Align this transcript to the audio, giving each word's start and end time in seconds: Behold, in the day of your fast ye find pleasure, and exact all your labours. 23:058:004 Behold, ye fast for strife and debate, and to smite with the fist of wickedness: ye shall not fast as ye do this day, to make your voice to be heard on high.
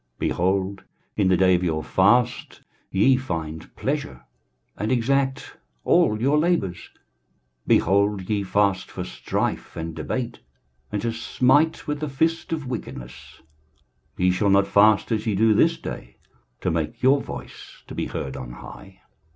Behold, 0.17 0.81
in 1.15 1.27
the 1.27 1.37
day 1.37 1.53
of 1.53 1.61
your 1.63 1.83
fast 1.83 2.61
ye 2.89 3.17
find 3.17 3.75
pleasure, 3.75 4.23
and 4.75 4.91
exact 4.91 5.57
all 5.83 6.19
your 6.19 6.39
labours. 6.39 6.89
23:058:004 7.67 7.67
Behold, 7.67 8.27
ye 8.31 8.41
fast 8.41 8.89
for 8.89 9.03
strife 9.03 9.75
and 9.75 9.93
debate, 9.93 10.39
and 10.91 11.03
to 11.03 11.11
smite 11.13 11.85
with 11.85 11.99
the 11.99 12.09
fist 12.09 12.51
of 12.51 12.65
wickedness: 12.65 13.41
ye 14.17 14.31
shall 14.31 14.49
not 14.49 14.65
fast 14.65 15.11
as 15.11 15.27
ye 15.27 15.35
do 15.35 15.53
this 15.53 15.77
day, 15.77 16.15
to 16.61 16.71
make 16.71 17.03
your 17.03 17.21
voice 17.21 17.83
to 17.85 17.93
be 17.93 18.07
heard 18.07 18.35
on 18.35 18.53
high. 18.53 19.01